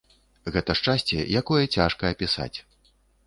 Гэта 0.53 0.75
шчасце, 0.79 1.19
якое 1.43 1.61
цяжка 1.75 2.03
апісаць. 2.17 2.53